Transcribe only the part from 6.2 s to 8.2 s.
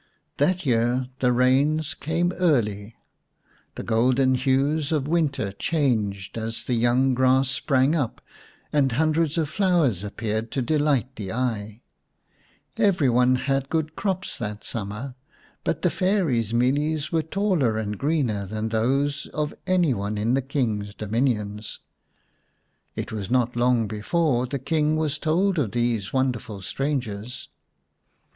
as the young grass sprang up,